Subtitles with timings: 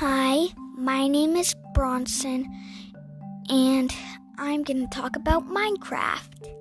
[0.00, 0.46] Hi,
[0.78, 2.50] my name is Bronson,
[3.50, 3.94] and
[4.38, 6.56] I'm going to talk about Minecraft.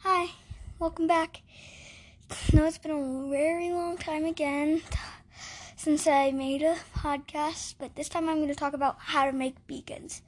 [0.00, 0.26] Hi,
[0.78, 1.40] welcome back.
[2.52, 4.82] No, it's been a very long time again
[5.76, 9.32] since I made a podcast, but this time I'm going to talk about how to
[9.32, 10.20] make beacons.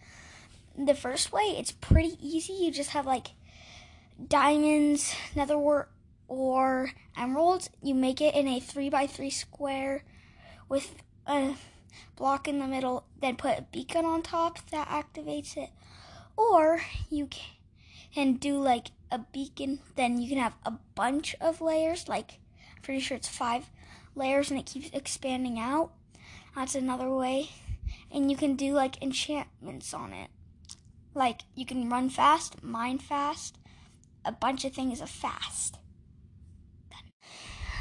[0.79, 2.55] The first way, it's pretty easy.
[2.55, 3.33] You just have like
[4.29, 5.91] diamonds, nether wart,
[6.33, 10.03] or emeralds, you make it in a 3 by 3 square
[10.67, 10.95] with
[11.27, 11.55] a
[12.17, 15.69] block in the middle, then put a beacon on top that activates it.
[16.35, 17.29] Or you
[18.15, 22.39] can do like a beacon, then you can have a bunch of layers, like
[22.75, 23.71] I'm pretty sure it's five
[24.15, 25.91] layers and it keeps expanding out.
[26.57, 27.51] That's another way.
[28.11, 30.31] And you can do like enchantments on it.
[31.15, 33.59] Like you can run fast, mine fast,
[34.25, 35.77] a bunch of things are fast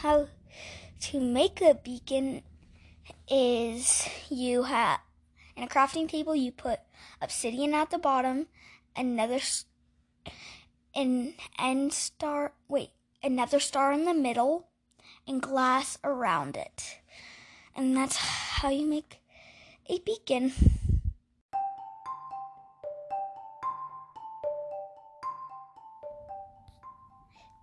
[0.01, 0.27] how
[0.99, 2.41] to make a beacon
[3.29, 4.99] is you have
[5.55, 6.79] in a crafting table you put
[7.21, 8.47] obsidian at the bottom,
[8.95, 9.39] another
[10.95, 12.89] an end star wait,
[13.21, 14.69] a nether star in the middle,
[15.27, 16.97] and glass around it.
[17.75, 19.21] And that's how you make
[19.87, 20.51] a beacon.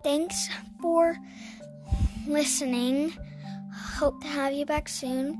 [0.01, 0.47] Thanks
[0.81, 1.17] for
[2.27, 3.13] listening.
[3.73, 5.37] Hope to have you back soon.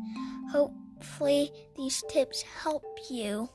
[0.51, 3.49] Hopefully, these tips help you.